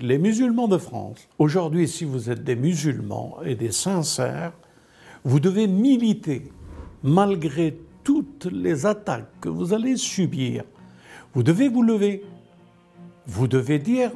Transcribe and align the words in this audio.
Les 0.00 0.18
musulmans 0.18 0.68
de 0.68 0.76
France, 0.76 1.28
aujourd'hui, 1.38 1.88
si 1.88 2.04
vous 2.04 2.30
êtes 2.30 2.44
des 2.44 2.56
musulmans 2.56 3.38
et 3.44 3.54
des 3.54 3.72
sincères, 3.72 4.52
vous 5.24 5.40
devez 5.40 5.66
militer 5.66 6.52
malgré 7.02 7.76
toutes 8.04 8.44
les 8.52 8.84
attaques 8.84 9.30
que 9.40 9.48
vous 9.48 9.72
allez 9.72 9.96
subir. 9.96 10.64
Vous 11.32 11.42
devez 11.42 11.68
vous 11.68 11.82
lever. 11.82 12.22
Vous 13.26 13.48
devez 13.48 13.78
dire 13.78 14.12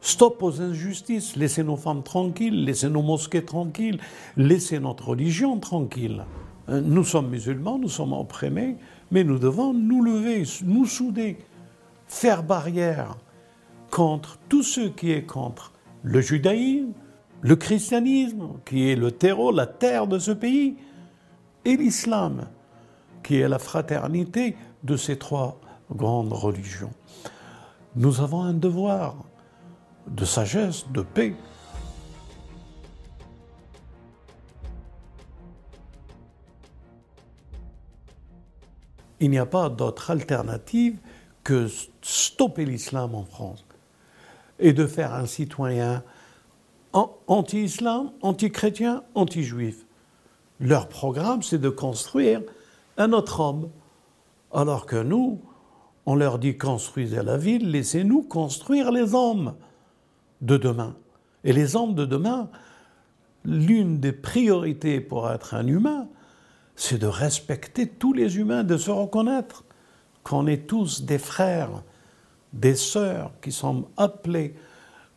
stop 0.00 0.42
aux 0.42 0.60
injustices, 0.60 1.34
laissez 1.34 1.64
nos 1.64 1.76
femmes 1.76 2.02
tranquilles, 2.02 2.64
laissez 2.64 2.90
nos 2.90 3.02
mosquées 3.02 3.44
tranquilles, 3.44 3.98
laissez 4.36 4.78
notre 4.78 5.08
religion 5.08 5.58
tranquille. 5.58 6.24
Euh, 6.68 6.82
nous 6.82 7.04
sommes 7.04 7.30
musulmans, 7.30 7.78
nous 7.78 7.88
sommes 7.88 8.12
opprimés, 8.12 8.76
mais 9.10 9.24
nous 9.24 9.38
devons 9.38 9.72
nous 9.72 10.04
lever, 10.04 10.44
nous 10.62 10.84
souder, 10.84 11.38
faire 12.06 12.42
barrière 12.42 13.16
contre 13.94 14.38
tout 14.48 14.64
ce 14.64 14.80
qui 14.80 15.12
est 15.12 15.22
contre 15.22 15.72
le 16.02 16.20
judaïsme, 16.20 16.94
le 17.42 17.54
christianisme, 17.54 18.58
qui 18.66 18.90
est 18.90 18.96
le 18.96 19.12
terreau, 19.12 19.52
la 19.52 19.68
terre 19.68 20.08
de 20.08 20.18
ce 20.18 20.32
pays, 20.32 20.76
et 21.64 21.76
l'islam, 21.76 22.48
qui 23.22 23.36
est 23.36 23.48
la 23.48 23.60
fraternité 23.60 24.56
de 24.82 24.96
ces 24.96 25.16
trois 25.16 25.60
grandes 25.92 26.32
religions. 26.32 26.90
Nous 27.94 28.20
avons 28.20 28.42
un 28.42 28.52
devoir 28.52 29.14
de 30.08 30.24
sagesse, 30.24 30.86
de 30.90 31.02
paix. 31.02 31.36
Il 39.20 39.30
n'y 39.30 39.38
a 39.38 39.46
pas 39.46 39.68
d'autre 39.68 40.10
alternative 40.10 40.98
que 41.44 41.68
stopper 42.02 42.64
l'islam 42.64 43.14
en 43.14 43.24
France 43.24 43.64
et 44.58 44.72
de 44.72 44.86
faire 44.86 45.14
un 45.14 45.26
citoyen 45.26 46.02
anti-islam, 47.26 48.12
anti-chrétien, 48.22 49.02
anti-juif. 49.14 49.86
Leur 50.60 50.88
programme, 50.88 51.42
c'est 51.42 51.58
de 51.58 51.68
construire 51.68 52.40
un 52.96 53.12
autre 53.12 53.40
homme. 53.40 53.70
Alors 54.52 54.86
que 54.86 55.02
nous, 55.02 55.40
on 56.06 56.14
leur 56.14 56.38
dit 56.38 56.56
construisez 56.56 57.22
la 57.22 57.36
ville, 57.36 57.70
laissez-nous 57.70 58.22
construire 58.22 58.92
les 58.92 59.14
hommes 59.14 59.54
de 60.40 60.56
demain. 60.56 60.94
Et 61.42 61.52
les 61.52 61.76
hommes 61.76 61.94
de 61.94 62.04
demain, 62.04 62.48
l'une 63.44 63.98
des 63.98 64.12
priorités 64.12 65.00
pour 65.00 65.30
être 65.30 65.54
un 65.54 65.66
humain, 65.66 66.08
c'est 66.76 66.98
de 66.98 67.06
respecter 67.06 67.88
tous 67.88 68.12
les 68.12 68.38
humains, 68.38 68.64
de 68.64 68.76
se 68.76 68.90
reconnaître 68.90 69.64
qu'on 70.22 70.46
est 70.46 70.66
tous 70.66 71.02
des 71.02 71.18
frères, 71.18 71.82
des 72.54 72.74
sœurs 72.74 73.32
qui 73.42 73.52
sont 73.52 73.86
appelées, 73.96 74.54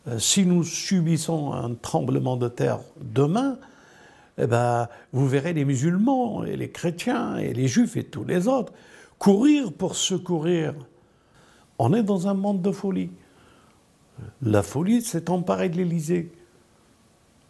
euh, 0.08 0.18
si 0.18 0.44
nous 0.44 0.64
subissons 0.64 1.52
un 1.52 1.74
tremblement 1.74 2.36
de 2.36 2.48
terre 2.48 2.80
demain, 3.00 3.58
eh 4.36 4.46
ben, 4.46 4.88
vous 5.12 5.26
verrez 5.26 5.52
les 5.52 5.64
musulmans 5.64 6.44
et 6.44 6.56
les 6.56 6.70
chrétiens 6.70 7.36
et 7.36 7.52
les 7.52 7.68
juifs 7.68 7.96
et 7.96 8.04
tous 8.04 8.24
les 8.24 8.46
autres 8.46 8.72
courir 9.18 9.72
pour 9.72 9.96
secourir. 9.96 10.74
On 11.78 11.92
est 11.92 12.02
dans 12.02 12.28
un 12.28 12.34
monde 12.34 12.62
de 12.62 12.72
folie. 12.72 13.10
La 14.42 14.62
folie 14.62 15.02
s'est 15.02 15.30
emparée 15.30 15.68
de 15.68 15.76
l'Élysée. 15.76 16.32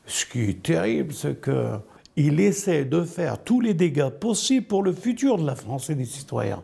Ce 0.07 0.25
qui 0.25 0.51
est 0.51 0.63
terrible, 0.63 1.13
c'est 1.13 1.39
qu'il 1.43 2.41
essaie 2.41 2.85
de 2.85 3.03
faire 3.05 3.43
tous 3.43 3.61
les 3.61 3.75
dégâts 3.75 4.09
possibles 4.09 4.67
pour 4.67 4.83
le 4.83 4.93
futur 4.93 5.39
de 5.39 5.47
la 5.47 5.55
France 5.55 5.91
et 5.91 5.95
des 5.95 6.05
citoyens. 6.05 6.63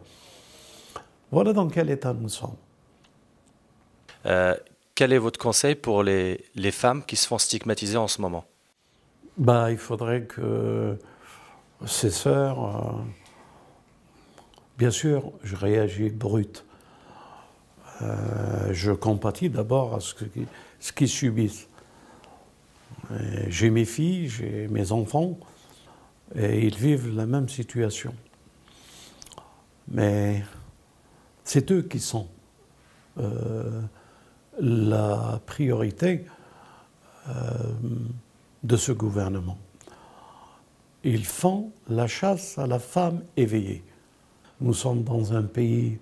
Voilà 1.31 1.53
dans 1.53 1.69
quel 1.69 1.91
état 1.91 2.15
nous 2.15 2.29
sommes. 2.29 2.57
Euh, 4.27 4.55
quel 4.95 5.13
est 5.13 5.19
votre 5.19 5.39
conseil 5.39 5.75
pour 5.75 6.03
les, 6.03 6.39
femmes 6.71 7.05
qui 7.05 7.17
se 7.17 7.27
font 7.27 7.39
stigmatiser 7.39 7.97
en 7.97 8.09
ce 8.09 8.21
moment? 8.21 8.45
Bah, 9.37 9.71
Il 9.71 9.79
faudrait 9.79 10.23
que 10.23 10.97
ces 11.87 12.11
sœurs. 12.11 12.65
Euh, 12.65 13.03
bien 14.79 14.91
sûr, 14.91 15.33
je 15.43 15.57
réagis 15.57 16.11
brut. 16.11 16.65
Euh, 18.03 18.73
je 18.73 18.93
compatis 18.93 19.51
d'abord 19.51 19.95
à 19.95 20.01
ce 20.01 20.93
qu'ils 20.93 21.09
subissent. 21.09 21.69
J'ai 23.49 23.71
mes 23.71 23.85
filles, 23.85 24.29
j'ai 24.29 24.67
mes 24.69 24.91
enfants, 24.91 25.39
et 26.35 26.67
ils 26.67 26.75
vivent 26.75 27.15
la 27.15 27.27
même 27.27 27.49
situation. 27.49 28.15
Mais 29.89 30.43
c'est 31.45 31.71
eux 31.71 31.83
qui 31.83 32.01
sont 32.01 32.29
la 34.61 35.41
priorité 35.47 36.25
euh, 37.29 37.33
de 38.63 38.77
ce 38.77 38.93
gouvernement. 38.93 39.59
Ils 41.03 41.25
font 41.25 41.71
la 41.89 42.07
chasse 42.07 42.59
à 42.59 42.67
la 42.67 42.79
femme 42.79 43.23
éveillée. 43.37 43.83
Nous 44.61 44.75
sommes 44.75 45.03
dans 45.03 45.35
un 45.35 45.43
pays 45.43 45.99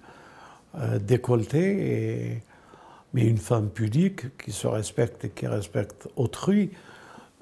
euh, 0.76 0.98
décolleté, 0.98 2.42
mais 3.12 3.26
une 3.26 3.38
femme 3.38 3.68
pudique 3.68 4.36
qui 4.38 4.52
se 4.52 4.66
respecte 4.66 5.24
et 5.24 5.30
qui 5.30 5.46
respecte 5.46 6.08
autrui, 6.16 6.70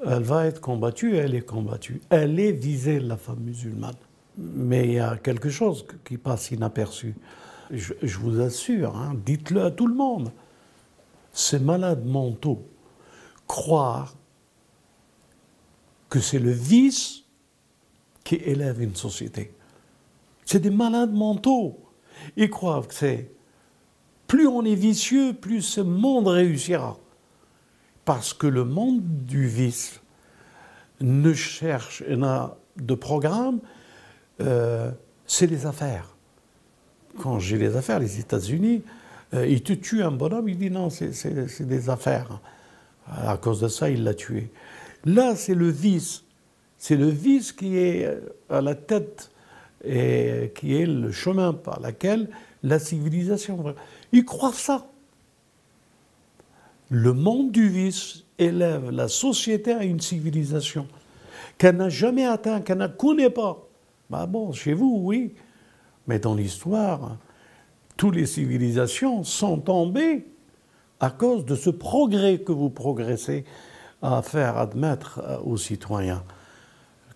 elle 0.06 0.22
va 0.22 0.46
être 0.46 0.60
combattue, 0.60 1.16
elle 1.16 1.34
est 1.34 1.44
combattue. 1.44 2.00
Elle 2.08 2.40
est 2.40 2.52
visée, 2.52 3.00
la 3.00 3.18
femme 3.18 3.40
musulmane. 3.40 3.94
Mais 4.38 4.86
il 4.86 4.92
y 4.94 4.98
a 4.98 5.16
quelque 5.18 5.50
chose 5.50 5.84
qui 6.04 6.16
passe 6.16 6.50
inaperçu 6.50 7.14
je, 7.70 8.18
vous 8.18 8.40
assure, 8.40 8.96
hein, 8.96 9.14
dites-le 9.24 9.64
à 9.64 9.70
tout 9.70 9.86
le 9.86 9.94
monde, 9.94 10.30
ces 11.32 11.58
malades 11.58 12.04
mentaux 12.04 12.66
croient 13.46 14.08
que 16.08 16.20
c'est 16.20 16.38
le 16.38 16.50
vice 16.50 17.22
qui 18.24 18.36
élève 18.36 18.82
une 18.82 18.96
société. 18.96 19.52
C'est 20.44 20.60
des 20.60 20.70
malades 20.70 21.12
mentaux. 21.12 21.78
Ils 22.36 22.50
croient 22.50 22.82
que 22.82 22.94
c'est 22.94 23.30
plus 24.26 24.46
on 24.46 24.64
est 24.64 24.74
vicieux, 24.74 25.32
plus 25.32 25.62
ce 25.62 25.80
monde 25.80 26.28
réussira. 26.28 26.98
Parce 28.04 28.32
que 28.34 28.46
le 28.46 28.64
monde 28.64 29.00
du 29.26 29.46
vice 29.46 30.00
ne 31.00 31.32
cherche, 31.32 32.02
n'a 32.08 32.56
de 32.76 32.94
programme, 32.94 33.60
euh, 34.40 34.90
c'est 35.26 35.46
les 35.46 35.66
affaires 35.66 36.14
quand 37.18 37.38
j'ai 37.38 37.58
les 37.58 37.76
affaires, 37.76 37.98
les 37.98 38.18
États-Unis, 38.18 38.82
euh, 39.34 39.46
ils 39.46 39.62
te 39.62 39.72
tuent 39.72 40.02
un 40.02 40.10
bonhomme, 40.10 40.48
il 40.48 40.58
dit 40.58 40.70
non, 40.70 40.90
c'est 40.90 41.66
des 41.66 41.90
affaires. 41.90 42.40
À 43.06 43.36
cause 43.36 43.60
de 43.60 43.68
ça, 43.68 43.90
il 43.90 44.04
l'a 44.04 44.14
tué. 44.14 44.50
Là, 45.04 45.34
c'est 45.34 45.54
le 45.54 45.68
vice. 45.68 46.22
C'est 46.78 46.96
le 46.96 47.08
vice 47.08 47.52
qui 47.52 47.76
est 47.76 48.06
euh, 48.06 48.20
à 48.48 48.60
la 48.60 48.74
tête 48.74 49.30
et 49.84 50.52
qui 50.54 50.76
est 50.76 50.86
le 50.86 51.10
chemin 51.10 51.52
par 51.52 51.80
lequel 51.80 52.28
la 52.62 52.78
civilisation. 52.78 53.74
Ils 54.12 54.24
croient 54.24 54.52
ça. 54.52 54.86
Le 56.90 57.12
monde 57.12 57.52
du 57.52 57.68
vice 57.68 58.24
élève 58.38 58.90
la 58.90 59.08
société 59.08 59.72
à 59.72 59.84
une 59.84 60.00
civilisation 60.00 60.86
qu'elle 61.56 61.76
n'a 61.76 61.88
jamais 61.88 62.26
atteint, 62.26 62.60
qu'elle 62.60 62.78
ne 62.78 62.86
connaît 62.86 63.30
pas. 63.30 63.68
Bah 64.08 64.26
bon, 64.26 64.52
chez 64.52 64.72
vous, 64.72 65.00
oui. 65.04 65.34
Mais 66.06 66.18
dans 66.18 66.34
l'histoire, 66.34 67.16
toutes 68.00 68.16
les 68.16 68.24
civilisations 68.24 69.24
sont 69.24 69.58
tombées 69.58 70.24
à 71.00 71.10
cause 71.10 71.44
de 71.44 71.54
ce 71.54 71.68
progrès 71.68 72.38
que 72.38 72.50
vous 72.50 72.70
progressez 72.70 73.44
à 74.00 74.22
faire 74.22 74.56
admettre 74.56 75.20
aux 75.44 75.58
citoyens 75.58 76.24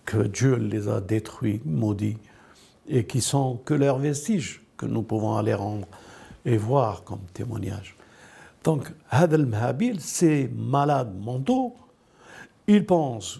que 0.05 0.27
Dieu 0.27 0.57
les 0.57 0.87
a 0.87 1.01
détruits, 1.01 1.59
maudits, 1.65 2.19
et 2.87 3.07
qui 3.07 3.19
sont 3.19 3.57
que 3.65 3.73
leurs 3.73 3.97
vestiges 3.97 4.61
que 4.77 4.85
nous 4.85 5.01
pouvons 5.01 5.37
aller 5.37 5.55
rendre 5.55 5.87
et 6.45 6.55
voir 6.55 7.03
comme 7.03 7.25
témoignage. 7.33 7.95
Donc, 8.63 8.93
Hadel 9.09 9.47
Mahabil, 9.47 9.99
ces 9.99 10.47
malades 10.55 11.19
mentaux, 11.19 11.73
ils 12.67 12.85
pensent 12.85 13.39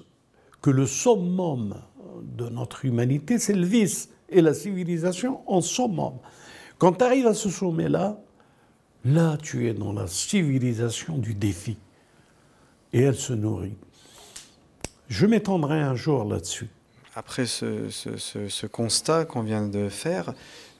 que 0.64 0.72
le 0.72 0.88
summum 0.88 1.75
de 2.24 2.50
notre 2.50 2.86
humanité, 2.86 3.38
c'est 3.38 3.54
le 3.54 3.68
vice 3.68 4.10
et 4.30 4.42
la 4.42 4.56
civilisation 4.56 5.42
en 5.46 5.62
summum. 5.62 6.16
Quand 6.77 6.94
tu 6.94 7.04
arrives 7.04 7.27
à 7.27 7.33
ce 7.33 7.50
sommet-là, 7.50 8.18
là, 9.06 9.38
tu 9.42 9.68
es 9.68 9.74
dans 9.74 9.94
la 9.94 10.07
civilisation 10.07 11.18
du 11.18 11.33
défi. 11.33 11.77
Et 12.94 13.01
elle 13.01 13.16
se 13.16 13.33
nourrit. 13.33 13.77
Je 15.07 15.25
m'étendrai 15.25 15.80
un 15.81 15.95
jour 15.95 16.25
là-dessus. 16.25 16.69
Après 17.16 17.45
ce, 17.45 18.66
constat 18.66 19.25
qu'on 19.25 19.42
vient 19.42 19.68
de 19.68 19.89
faire, 19.89 20.33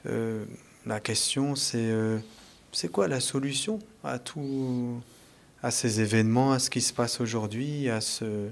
euh, 0.06 0.44
la 0.84 1.00
question 1.00 1.54
c'est 1.54 1.90
euh, 1.90 2.18
c'est 2.72 2.88
quoi 2.88 3.08
la 3.08 3.20
solution 3.20 3.78
à 4.04 4.18
tout, 4.18 5.00
à 5.62 5.70
ces 5.70 6.00
événements, 6.02 6.52
à 6.52 6.58
ce 6.58 6.68
qui 6.68 6.82
se 6.82 6.92
passe 6.92 7.22
aujourd'hui, 7.22 7.88
à 7.88 8.02
ce 8.02 8.50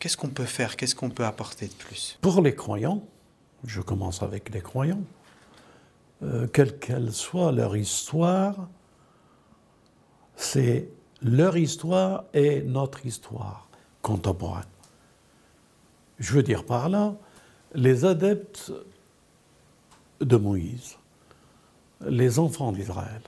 qu'est-ce 0.00 0.16
qu'on 0.16 0.28
peut 0.28 0.44
faire, 0.44 0.76
qu'est-ce 0.76 0.96
qu'on 0.96 1.10
peut 1.10 1.24
apporter 1.24 1.68
de 1.68 1.72
plus? 1.74 2.18
Pour 2.20 2.42
les 2.42 2.54
croyants, 2.54 3.04
je 3.64 3.80
commence 3.80 4.22
avec 4.22 4.52
les 4.52 4.60
croyants, 4.60 5.02
euh, 6.22 6.46
quelle 6.48 6.78
qu'elle 6.78 7.12
soit 7.12 7.52
leur 7.52 7.76
histoire, 7.76 8.68
c'est 10.36 10.88
leur 11.22 11.56
histoire 11.56 12.24
est 12.32 12.62
notre 12.62 13.06
histoire 13.06 13.68
contemporaine. 14.02 14.64
Je 16.18 16.32
veux 16.32 16.42
dire 16.42 16.64
par 16.64 16.88
là, 16.88 17.14
les 17.74 18.04
adeptes 18.04 18.72
de 20.20 20.36
Moïse, 20.36 20.96
les 22.06 22.38
enfants 22.38 22.72
d'Israël. 22.72 23.22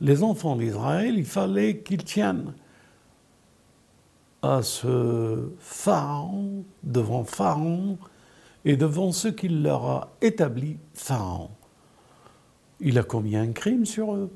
Les 0.00 0.22
enfants 0.22 0.56
d'Israël, 0.56 1.18
il 1.18 1.24
fallait 1.24 1.78
qu'ils 1.78 2.04
tiennent 2.04 2.54
à 4.42 4.62
ce 4.62 5.50
pharaon, 5.58 6.64
devant 6.82 7.24
pharaon 7.24 7.98
et 8.64 8.76
devant 8.76 9.12
ce 9.12 9.28
qu'il 9.28 9.62
leur 9.62 9.86
a 9.86 10.08
établi 10.20 10.78
pharaon. 10.92 11.50
Il 12.84 12.98
a 12.98 13.02
commis 13.02 13.34
un 13.34 13.50
crime 13.52 13.86
sur 13.86 14.14
eux, 14.14 14.30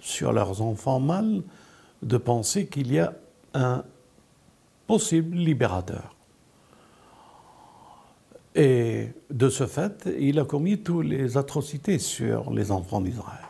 sur 0.00 0.32
leurs 0.32 0.62
enfants 0.62 0.98
mâles, 0.98 1.42
de 2.02 2.16
penser 2.16 2.66
qu'il 2.66 2.90
y 2.90 2.98
a 2.98 3.14
un 3.52 3.84
possible 4.86 5.36
libérateur. 5.36 6.16
Et 8.54 9.08
de 9.30 9.48
ce 9.50 9.66
fait, 9.66 10.08
il 10.18 10.38
a 10.38 10.44
commis 10.46 10.78
toutes 10.78 11.06
les 11.06 11.36
atrocités 11.36 11.98
sur 11.98 12.50
les 12.50 12.70
enfants 12.70 13.02
d'Israël. 13.02 13.44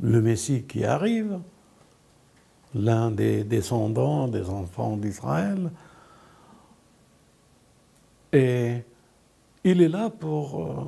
Le 0.00 0.20
Messie 0.20 0.64
qui 0.64 0.84
arrive, 0.84 1.38
l'un 2.74 3.12
des 3.12 3.44
descendants 3.44 4.26
des 4.26 4.50
enfants 4.50 4.96
d'Israël, 4.96 5.70
et 8.32 8.82
il 9.62 9.80
est 9.80 9.88
là 9.88 10.10
pour 10.10 10.60
euh, 10.60 10.84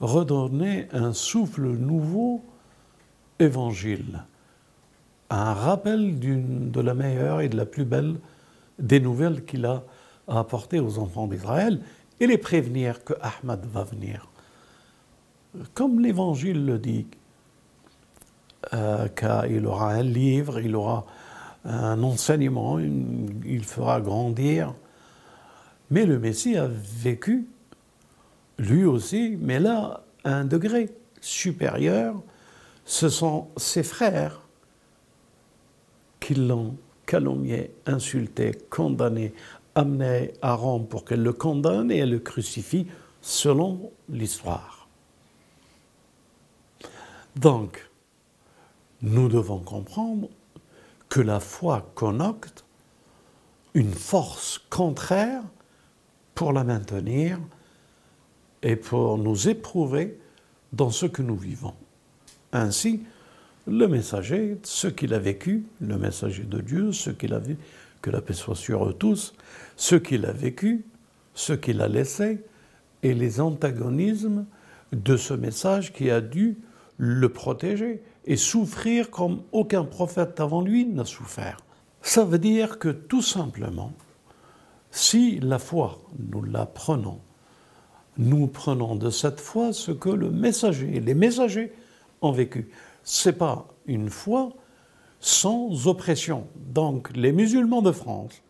redonner 0.00 0.88
un 0.92 1.12
souffle 1.12 1.66
nouveau 1.66 2.42
évangile, 3.38 4.24
un 5.30 5.54
rappel 5.54 6.18
de 6.70 6.80
la 6.80 6.94
meilleure 6.94 7.40
et 7.40 7.48
de 7.48 7.56
la 7.56 7.66
plus 7.66 7.84
belle 7.84 8.16
des 8.78 9.00
nouvelles 9.00 9.44
qu'il 9.44 9.66
a 9.66 9.84
à 10.28 10.38
apporter 10.40 10.80
aux 10.80 10.98
enfants 10.98 11.26
d'Israël 11.26 11.80
et 12.20 12.26
les 12.26 12.38
prévenir 12.38 13.04
que 13.04 13.14
Ahmad 13.20 13.66
va 13.66 13.84
venir. 13.84 14.28
Comme 15.74 16.00
l'Évangile 16.00 16.64
le 16.64 16.78
dit, 16.78 17.06
euh, 18.72 19.08
qu'il 19.08 19.66
aura 19.66 19.92
un 19.92 20.02
livre, 20.02 20.60
il 20.60 20.74
aura 20.74 21.04
un 21.64 22.02
enseignement, 22.02 22.78
il 22.78 23.64
fera 23.64 24.00
grandir. 24.00 24.74
Mais 25.90 26.06
le 26.06 26.18
Messie 26.18 26.56
a 26.56 26.66
vécu, 26.66 27.46
lui 28.58 28.84
aussi, 28.84 29.36
mais 29.40 29.60
là, 29.60 30.04
à 30.24 30.34
un 30.34 30.44
degré 30.44 30.90
supérieur. 31.20 32.20
Ce 32.84 33.08
sont 33.08 33.48
ses 33.56 33.82
frères 33.82 34.42
qui 36.20 36.34
l'ont 36.34 36.76
calomnié, 37.06 37.74
insulté, 37.86 38.52
condamné, 38.70 39.34
amené 39.74 40.32
à 40.42 40.54
Rome 40.54 40.86
pour 40.86 41.04
qu'elle 41.04 41.22
le 41.22 41.32
condamne 41.32 41.90
et 41.90 42.06
le 42.06 42.18
crucifie 42.18 42.86
selon 43.20 43.90
l'histoire. 44.08 44.88
Donc, 47.36 47.90
nous 49.02 49.28
devons 49.28 49.58
comprendre 49.58 50.28
que 51.08 51.20
la 51.20 51.40
foi 51.40 51.90
connecte 51.94 52.64
une 53.74 53.92
force 53.92 54.58
contraire 54.70 55.42
pour 56.34 56.52
la 56.52 56.64
maintenir 56.64 57.38
et 58.64 58.76
pour 58.76 59.18
nous 59.18 59.48
éprouver 59.48 60.18
dans 60.72 60.90
ce 60.90 61.06
que 61.06 61.22
nous 61.22 61.36
vivons. 61.36 61.74
Ainsi, 62.52 63.02
le 63.68 63.86
messager, 63.86 64.58
ce 64.64 64.88
qu'il 64.88 65.14
a 65.14 65.18
vécu, 65.18 65.64
le 65.80 65.98
messager 65.98 66.42
de 66.44 66.60
Dieu, 66.60 66.92
ce 66.92 67.10
qu'il 67.10 67.34
a 67.34 67.38
vu, 67.38 67.56
que 68.02 68.10
la 68.10 68.20
paix 68.20 68.32
soit 68.32 68.56
sur 68.56 68.88
eux 68.88 68.94
tous, 68.94 69.34
ce 69.76 69.94
qu'il 69.94 70.26
a 70.26 70.32
vécu, 70.32 70.84
ce 71.34 71.52
qu'il 71.52 71.80
a 71.80 71.88
laissé, 71.88 72.40
et 73.02 73.14
les 73.14 73.40
antagonismes 73.40 74.46
de 74.92 75.16
ce 75.16 75.34
message 75.34 75.92
qui 75.92 76.10
a 76.10 76.20
dû 76.20 76.56
le 76.96 77.28
protéger 77.28 78.02
et 78.24 78.36
souffrir 78.36 79.10
comme 79.10 79.42
aucun 79.52 79.84
prophète 79.84 80.40
avant 80.40 80.62
lui 80.62 80.86
n'a 80.86 81.04
souffert. 81.04 81.58
Ça 82.00 82.24
veut 82.24 82.38
dire 82.38 82.78
que 82.78 82.88
tout 82.88 83.22
simplement, 83.22 83.92
si 84.90 85.38
la 85.40 85.58
foi, 85.58 86.00
nous 86.30 86.42
la 86.42 86.64
prenons, 86.64 87.20
nous 88.18 88.46
prenons 88.46 88.96
de 88.96 89.10
cette 89.10 89.40
foi 89.40 89.72
ce 89.72 89.90
que 89.90 90.08
le 90.08 90.30
messager, 90.30 91.00
les 91.00 91.14
messagers 91.14 91.72
ont 92.20 92.32
vécu. 92.32 92.68
Ce 93.02 93.28
n'est 93.28 93.34
pas 93.34 93.66
une 93.86 94.10
foi 94.10 94.52
sans 95.20 95.88
oppression. 95.88 96.46
Donc 96.54 97.14
les 97.16 97.32
musulmans 97.32 97.82
de 97.82 97.92
France, 97.92 98.42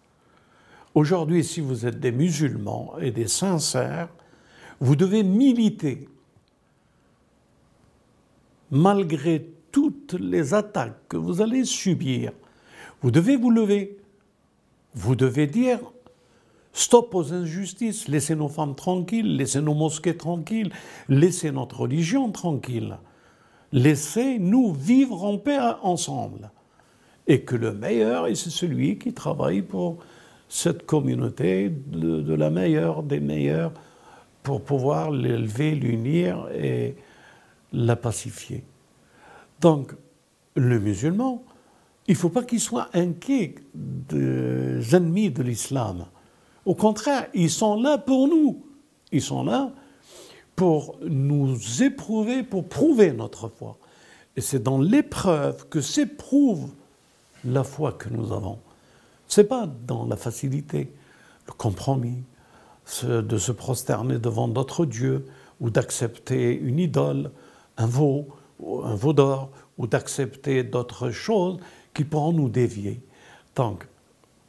aujourd'hui 0.94 1.44
si 1.44 1.60
vous 1.60 1.86
êtes 1.86 2.00
des 2.00 2.12
musulmans 2.12 2.94
et 3.00 3.10
des 3.10 3.28
sincères, 3.28 4.08
vous 4.80 4.96
devez 4.96 5.22
militer 5.22 6.08
malgré 8.70 9.50
toutes 9.70 10.14
les 10.14 10.54
attaques 10.54 10.98
que 11.08 11.16
vous 11.16 11.40
allez 11.40 11.64
subir. 11.64 12.32
Vous 13.02 13.10
devez 13.10 13.36
vous 13.36 13.50
lever. 13.50 13.98
Vous 14.94 15.16
devez 15.16 15.46
dire 15.46 15.80
stop 16.74 17.14
aux 17.14 17.32
injustices, 17.32 18.08
laissez 18.08 18.34
nos 18.34 18.48
femmes 18.48 18.74
tranquilles, 18.74 19.36
laissez 19.36 19.62
nos 19.62 19.74
mosquées 19.74 20.16
tranquilles, 20.16 20.70
laissez 21.08 21.50
notre 21.50 21.80
religion 21.80 22.30
tranquille. 22.30 22.98
Laissez-nous 23.72 24.72
vivre 24.72 25.24
en 25.24 25.38
paix 25.38 25.58
ensemble 25.82 26.50
et 27.26 27.40
que 27.42 27.56
le 27.56 27.72
meilleur, 27.72 28.26
c'est 28.28 28.50
celui 28.50 28.98
qui 28.98 29.14
travaille 29.14 29.62
pour 29.62 29.98
cette 30.48 30.84
communauté 30.84 31.70
de, 31.70 32.34
la 32.34 32.50
meilleure 32.50 33.02
des 33.02 33.20
meilleurs 33.20 33.72
pour 34.42 34.62
pouvoir 34.62 35.10
l'élever, 35.10 35.74
l'unir 35.74 36.48
et 36.54 36.96
la 37.72 37.96
pacifier. 37.96 38.62
Donc, 39.60 39.94
le 40.54 40.78
musulman, 40.78 41.42
il 42.06 42.12
ne 42.12 42.18
faut 42.18 42.28
pas 42.28 42.44
qu'il 42.44 42.60
soit 42.60 42.88
inquiet 42.92 43.54
des 43.74 44.94
ennemis 44.94 45.30
de 45.30 45.42
l'islam. 45.42 46.04
Au 46.66 46.74
contraire, 46.74 47.26
ils 47.34 47.50
sont 47.50 47.80
là 47.80 47.98
pour 47.98 48.28
nous. 48.28 48.64
Ils 49.12 49.22
sont 49.22 49.44
là 49.44 49.70
pour 50.56 50.98
nous 51.02 51.82
éprouver, 51.82 52.42
pour 52.42 52.68
prouver 52.68 53.12
notre 53.12 53.48
foi. 53.48 53.76
Et 54.36 54.40
c'est 54.40 54.62
dans 54.62 54.78
l'épreuve 54.78 55.68
que 55.68 55.80
s'éprouve 55.80 56.70
la 57.44 57.64
foi 57.64 57.92
que 57.92 58.08
nous 58.08 58.32
avons. 58.32 58.58
Ce 59.28 59.40
n'est 59.40 59.46
pas 59.46 59.68
dans 59.86 60.06
la 60.06 60.16
facilité, 60.16 60.90
le 61.46 61.52
compromis, 61.52 62.22
de 63.02 63.38
se 63.38 63.52
prosterner 63.52 64.18
devant 64.18 64.48
d'autres 64.48 64.84
dieux 64.86 65.26
ou 65.60 65.70
d'accepter 65.70 66.54
une 66.54 66.78
idole, 66.78 67.30
un 67.76 67.86
veau, 67.86 68.26
un 68.60 68.94
veau 68.94 69.12
d'or, 69.12 69.50
ou 69.78 69.86
d'accepter 69.86 70.62
d'autres 70.62 71.10
choses 71.10 71.58
qui 71.94 72.04
pourront 72.04 72.32
nous 72.32 72.48
dévier. 72.48 73.00
Donc, 73.56 73.86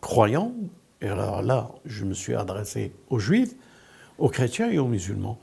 croyons, 0.02 0.54
et 1.02 1.08
alors 1.08 1.42
là, 1.42 1.72
je 1.86 2.06
me 2.06 2.14
suis 2.14 2.36
adressé 2.36 2.94
aux 3.10 3.20
juifs, 3.20 3.56
aux 4.18 4.30
chrétiens 4.30 4.70
et 4.70 4.80
aux 4.80 4.88
musulmans, 4.88 5.40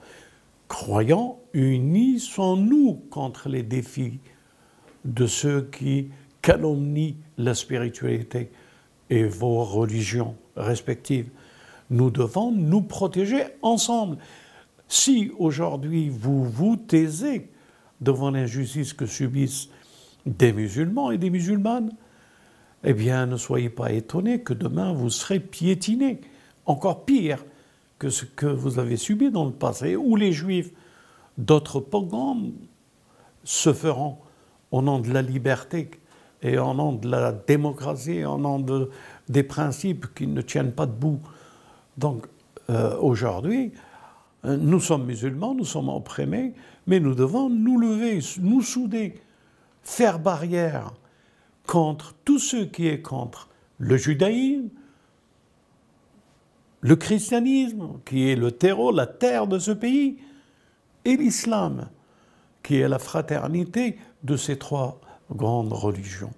croyons, 0.69 1.39
unissons-nous 1.53 2.95
contre 3.11 3.49
les 3.49 3.63
défis 3.63 4.21
de 5.05 5.27
ceux 5.27 5.69
qui 5.71 6.09
calomnie 6.41 7.17
la 7.39 7.55
spiritualité 7.55 8.51
et 9.11 9.25
vos 9.25 9.63
religions 9.65 10.37
respectives. 10.57 11.29
Nous 11.91 12.11
devons 12.11 12.51
nous 12.51 12.83
protéger 12.83 13.45
ensemble. 13.61 14.17
Si 14.89 15.31
aujourd'hui 15.39 16.09
vous 16.09 16.45
vous 16.45 16.77
taisez 16.77 17.51
devant 18.01 18.31
l'injustice 18.31 18.93
que 18.93 19.07
subissent 19.07 19.69
des 20.27 20.53
musulmans 20.53 21.11
et 21.11 21.19
des 21.19 21.31
musulmanes, 21.31 21.93
eh 22.85 22.95
bien 22.95 23.27
ne 23.27 23.37
soyez 23.37 23.71
pas 23.71 23.93
étonnés 23.93 24.41
que 24.41 24.55
demain 24.55 24.93
vous 24.93 25.11
serez 25.11 25.41
piétinés, 25.41 26.21
encore 26.67 27.05
pire 27.05 27.45
que 27.99 28.11
ce 28.11 28.25
que 28.25 28.47
vous 28.47 28.79
avez 28.79 28.97
subi 28.97 29.31
dans 29.31 29.45
le 29.45 29.53
passé, 29.53 29.97
où 29.97 30.17
les 30.17 30.33
juifs 30.33 30.71
d'autres 31.39 31.81
pogroms 31.81 32.53
se 33.45 33.73
feront 33.73 34.19
au 34.71 34.83
nom 34.83 34.99
de 34.99 35.13
la 35.13 35.23
liberté 35.23 35.91
et 36.43 36.59
au 36.59 36.75
nom 36.75 36.93
de 36.93 37.09
la 37.09 37.33
démocratie, 37.33 38.25
au 38.25 38.39
nom 38.39 38.59
de, 38.59 38.91
des 39.29 39.45
principes 39.45 40.13
qui 40.15 40.27
ne 40.27 40.43
tiennent 40.43 40.73
pas 40.73 40.87
debout. 40.87 41.21
Donc 41.97 42.27
euh, 42.71 42.97
aujourd'hui, 42.99 43.73
euh, 44.45 44.57
nous 44.57 44.81
sommes 44.81 45.05
musulmans, 45.05 45.55
nous 45.55 45.65
sommes 45.65 45.89
opprimés, 45.89 46.55
mais 46.87 46.99
nous 46.99 47.15
devons 47.15 47.49
nous 47.49 47.79
lever, 47.79 48.19
nous 48.41 48.63
souder, 48.63 49.15
faire 49.83 50.19
barrière 50.19 50.93
contre 51.67 52.15
tout 52.25 52.39
ce 52.39 52.57
qui 52.65 52.89
est 52.89 53.01
contre 53.01 53.49
le 53.79 53.97
judaïsme, 53.97 54.69
le 56.81 56.97
christianisme, 56.97 58.01
qui 58.05 58.29
est 58.29 58.37
le 58.37 58.51
terreau, 58.51 58.91
la 58.93 59.07
terre 59.07 59.47
de 59.47 59.59
ce 59.59 59.71
pays, 59.71 60.19
et 61.05 61.17
l'islam, 61.17 61.89
qui 62.63 62.77
est 62.77 62.89
la 62.89 62.99
fraternité 62.99 63.99
de 64.23 64.37
ces 64.37 64.59
trois 64.59 65.01
grandes 65.31 65.73
religions. 65.73 66.33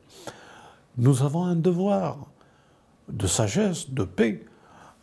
Nous 0.96 1.22
avons 1.22 1.44
un 1.44 1.56
devoir 1.56 2.18
de 3.08 3.26
sagesse, 3.26 3.90
de 3.90 4.04
paix, 4.04 4.44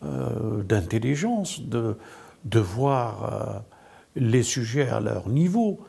euh, 0.04 0.64
d'intelligence, 0.64 1.62
de, 1.62 1.98
de 2.46 2.60
voir 2.60 3.24
euh, 3.24 3.60
les 4.16 4.44
sujets 4.44 4.90
à 4.90 5.00
leur 5.00 5.30
niveau, 5.30 5.80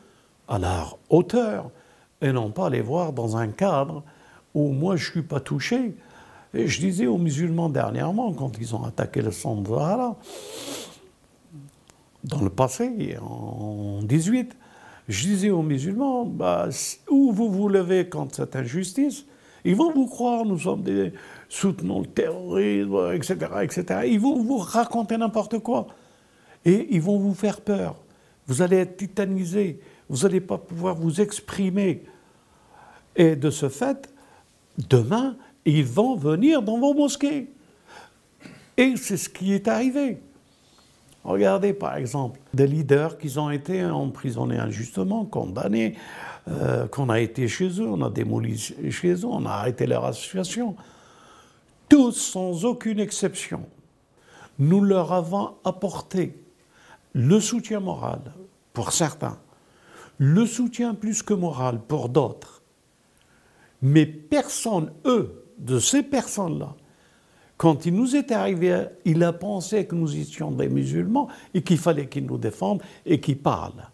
à 0.47 0.59
leur 0.59 0.97
hauteur, 1.09 1.71
et 2.21 2.31
non 2.31 2.51
pas 2.51 2.69
les 2.69 2.81
voir 2.81 3.13
dans 3.13 3.37
un 3.37 3.47
cadre 3.47 4.03
où 4.53 4.71
moi 4.71 4.95
je 4.95 5.07
ne 5.07 5.11
suis 5.11 5.21
pas 5.21 5.39
touché. 5.39 5.95
Et 6.53 6.67
je 6.67 6.79
disais 6.79 7.07
aux 7.07 7.17
musulmans 7.17 7.69
dernièrement, 7.69 8.31
quand 8.33 8.51
ils 8.59 8.75
ont 8.75 8.83
attaqué 8.83 9.21
le 9.21 9.31
centre 9.31 9.63
de 9.63 9.75
Zahara, 9.75 10.17
dans 12.23 12.41
le 12.41 12.49
passé, 12.49 13.17
en 13.21 14.01
18, 14.03 14.55
je 15.09 15.23
disais 15.27 15.49
aux 15.49 15.63
musulmans, 15.63 16.25
bah, 16.25 16.69
où 17.09 17.31
vous 17.31 17.49
vous 17.49 17.69
levez 17.69 18.07
contre 18.07 18.35
cette 18.35 18.55
injustice, 18.55 19.25
ils 19.65 19.75
vont 19.75 19.91
vous 19.91 20.07
croire, 20.07 20.45
nous 20.45 20.59
sommes 20.59 20.83
des 20.83 21.13
soutenons 21.49 22.01
le 22.01 22.07
terrorisme, 22.07 23.13
etc., 23.13 23.35
etc. 23.61 24.01
Ils 24.07 24.19
vont 24.19 24.41
vous 24.41 24.57
raconter 24.57 25.17
n'importe 25.17 25.59
quoi. 25.59 25.87
Et 26.65 26.87
ils 26.91 27.01
vont 27.01 27.17
vous 27.17 27.33
faire 27.33 27.61
peur. 27.61 27.95
Vous 28.47 28.61
allez 28.61 28.77
être 28.77 28.97
titanisé. 28.97 29.79
Vous 30.09 30.23
n'allez 30.23 30.41
pas 30.41 30.57
pouvoir 30.57 30.95
vous 30.95 31.21
exprimer. 31.21 32.03
Et 33.15 33.35
de 33.35 33.49
ce 33.49 33.69
fait, 33.69 34.09
demain, 34.77 35.35
ils 35.65 35.85
vont 35.85 36.15
venir 36.15 36.61
dans 36.61 36.79
vos 36.79 36.93
mosquées. 36.93 37.49
Et 38.77 38.95
c'est 38.97 39.17
ce 39.17 39.29
qui 39.29 39.53
est 39.53 39.67
arrivé. 39.67 40.19
Regardez 41.23 41.73
par 41.73 41.95
exemple 41.95 42.39
des 42.53 42.67
leaders 42.67 43.17
qui 43.17 43.37
ont 43.37 43.49
été 43.49 43.83
emprisonnés 43.85 44.57
injustement, 44.57 45.25
condamnés, 45.25 45.95
euh, 46.49 46.87
qu'on 46.87 47.09
a 47.09 47.21
été 47.21 47.47
chez 47.47 47.69
eux, 47.79 47.87
on 47.87 48.01
a 48.01 48.09
démoli 48.09 48.57
chez 48.57 49.13
eux, 49.13 49.25
on 49.25 49.45
a 49.45 49.51
arrêté 49.51 49.87
leur 49.87 50.03
association. 50.03 50.75
Tous, 51.87 52.11
sans 52.11 52.65
aucune 52.65 52.99
exception, 52.99 53.65
nous 54.59 54.81
leur 54.81 55.13
avons 55.13 55.55
apporté 55.63 56.37
le 57.13 57.39
soutien 57.39 57.79
moral 57.79 58.19
pour 58.73 58.91
certains, 58.91 59.37
le 60.17 60.45
soutien 60.45 60.93
plus 60.95 61.23
que 61.23 61.33
moral 61.33 61.79
pour 61.79 62.09
d'autres. 62.09 62.62
Mais 63.83 64.05
personne, 64.05 64.91
eux, 65.05 65.43
de 65.57 65.77
ces 65.77 66.03
personnes-là, 66.03 66.73
quand 67.57 67.85
il 67.85 67.93
nous 67.93 68.15
est 68.15 68.31
arrivé, 68.31 68.85
il 69.03 69.21
a 69.23 69.33
pensé 69.33 69.85
que 69.85 69.93
nous 69.93 70.15
étions 70.15 70.51
des 70.51 70.69
musulmans 70.69 71.27
et 71.53 71.61
qu'il 71.61 71.77
fallait 71.77 72.07
qu'ils 72.07 72.25
nous 72.25 72.37
défendent 72.37 72.81
et 73.05 73.19
qu'ils 73.19 73.37
parlent. 73.37 73.89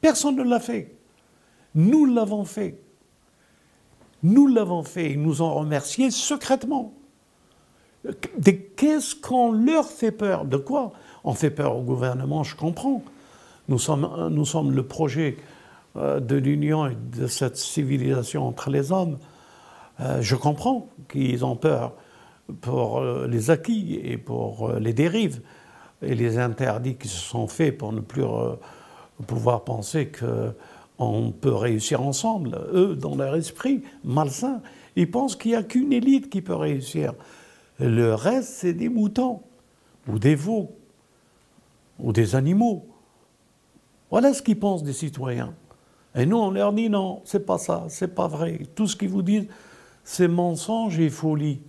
Personne 0.00 0.36
ne 0.36 0.42
l'a 0.42 0.58
fait. 0.58 0.96
Nous 1.76 2.06
l'avons 2.06 2.44
fait. 2.44 2.82
Nous 4.24 4.48
l'avons 4.48 4.82
fait. 4.82 5.12
Ils 5.12 5.22
nous 5.22 5.42
ont 5.42 5.54
remerciés 5.54 6.10
secrètement. 6.10 6.92
Qu'est-ce 8.76 9.14
qu'on 9.14 9.52
leur 9.52 9.86
fait 9.86 10.12
peur? 10.12 10.44
De 10.44 10.56
quoi 10.56 10.92
On 11.22 11.34
fait 11.34 11.50
peur 11.50 11.76
au 11.76 11.82
gouvernement, 11.82 12.42
je 12.42 12.56
comprends. 12.56 13.02
Nous 13.68 13.78
sommes, 13.78 14.28
nous 14.30 14.44
sommes 14.44 14.72
le 14.72 14.82
projet 14.82 15.36
de 15.96 16.36
l'union 16.36 16.86
et 16.86 16.96
de 17.16 17.26
cette 17.26 17.56
civilisation 17.56 18.46
entre 18.46 18.70
les 18.70 18.92
hommes. 18.92 19.18
Euh, 20.00 20.22
je 20.22 20.36
comprends 20.36 20.88
qu'ils 21.08 21.44
ont 21.44 21.56
peur 21.56 21.94
pour 22.60 22.98
euh, 22.98 23.26
les 23.26 23.50
acquis 23.50 24.00
et 24.02 24.16
pour 24.16 24.72
les 24.74 24.92
dérives 24.92 25.40
et 26.02 26.14
les 26.14 26.38
interdits 26.38 26.96
qui 26.96 27.08
se 27.08 27.18
sont 27.18 27.48
faits 27.48 27.76
pour 27.76 27.92
ne 27.92 28.00
plus 28.00 28.24
pouvoir 29.26 29.64
penser 29.64 30.06
que 30.06 30.54
on 31.00 31.32
peut 31.32 31.54
réussir 31.54 32.02
ensemble. 32.02 32.58
Eux, 32.72 32.94
dans 32.94 33.16
leur 33.16 33.34
esprit 33.34 33.82
malsain, 34.04 34.60
ils 34.96 35.10
pensent 35.10 35.34
qu'il 35.34 35.52
n'y 35.52 35.56
a 35.56 35.62
qu'une 35.62 35.92
élite 35.92 36.28
qui 36.28 36.42
peut 36.42 36.54
réussir. 36.54 37.14
Le 37.78 38.14
reste, 38.14 38.50
c'est 38.50 38.74
des 38.74 38.90
moutons, 38.90 39.40
ou 40.06 40.18
des 40.18 40.34
veaux, 40.34 40.76
ou 41.98 42.12
des 42.12 42.36
animaux. 42.36 42.86
Voilà 44.10 44.34
ce 44.34 44.42
qu'ils 44.42 44.58
pensent 44.58 44.82
des 44.82 44.92
citoyens. 44.92 45.54
Et 46.14 46.26
nous, 46.26 46.36
on 46.36 46.50
leur 46.50 46.72
dit 46.72 46.90
non, 46.90 47.22
c'est 47.24 47.46
pas 47.46 47.58
ça, 47.58 47.84
c'est 47.88 48.14
pas 48.14 48.26
vrai. 48.26 48.60
Tout 48.74 48.86
ce 48.86 48.96
qu'ils 48.96 49.08
vous 49.08 49.22
disent, 49.22 49.46
c'est 50.04 50.28
mensonge 50.28 50.98
et 50.98 51.10
folie. 51.10 51.60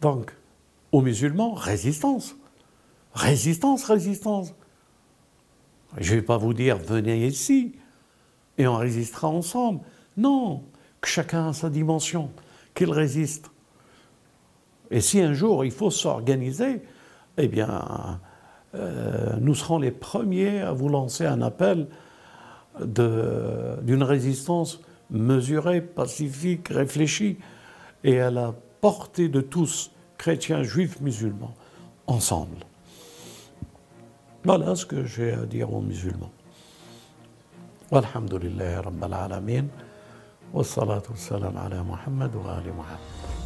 Donc, 0.00 0.34
aux 0.92 1.00
musulmans, 1.00 1.54
résistance. 1.54 2.36
Résistance, 3.14 3.84
résistance. 3.84 4.54
Je 5.96 6.14
ne 6.14 6.20
vais 6.20 6.24
pas 6.24 6.36
vous 6.36 6.52
dire 6.52 6.76
venez 6.76 7.26
ici, 7.26 7.74
et 8.58 8.66
on 8.66 8.76
résistera 8.76 9.28
ensemble. 9.28 9.80
Non, 10.16 10.64
que 11.00 11.08
chacun 11.08 11.48
a 11.48 11.52
sa 11.52 11.70
dimension, 11.70 12.30
qu'il 12.74 12.90
résiste. 12.90 13.50
Et 14.90 15.00
si 15.00 15.20
un 15.20 15.32
jour 15.32 15.64
il 15.64 15.70
faut 15.70 15.90
s'organiser, 15.90 16.82
eh 17.36 17.48
bien, 17.48 18.20
euh, 18.74 19.36
nous 19.40 19.54
serons 19.54 19.78
les 19.78 19.90
premiers 19.90 20.60
à 20.60 20.72
vous 20.72 20.88
lancer 20.88 21.24
un 21.24 21.40
appel 21.40 21.88
d'une 22.79 24.03
résistance 24.03 24.79
mesurée, 25.09 25.81
pacifique, 25.81 26.69
réfléchie, 26.69 27.37
et 28.03 28.19
à 28.19 28.31
la 28.31 28.53
portée 28.81 29.29
de 29.29 29.41
tous, 29.41 29.91
chrétiens, 30.17 30.63
juifs, 30.63 30.99
musulmans, 31.01 31.53
ensemble. 32.07 32.57
Voilà 34.43 34.75
ce 34.75 34.85
que 34.85 35.05
j'ai 35.05 35.31
à 35.33 35.45
dire 35.45 35.73
aux 35.73 35.81
musulmans. 35.81 36.31
والحمد 37.91 38.33
لله 38.33 38.79
رب 38.79 39.03
العالمين 39.03 39.69
والصلاة 40.53 41.03
والسلام 41.09 41.57
على 41.57 41.83
محمد 41.83 42.35
وآل 42.35 42.73
محمد 42.77 43.36